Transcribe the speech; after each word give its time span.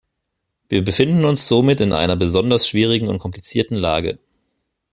Wir 0.67 0.83
befinden 0.83 1.25
uns 1.25 1.47
somit 1.47 1.79
in 1.79 1.93
einer 1.93 2.15
besonders 2.15 2.67
schwierigen 2.67 3.07
und 3.07 3.19
komplizierten 3.19 3.75
Lage. 3.75 4.17